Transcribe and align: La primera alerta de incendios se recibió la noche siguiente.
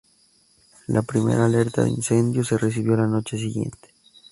La 0.87 1.03
primera 1.03 1.45
alerta 1.45 1.83
de 1.83 1.91
incendios 1.91 2.47
se 2.47 2.57
recibió 2.57 2.95
la 2.95 3.05
noche 3.05 3.37
siguiente. 3.37 3.89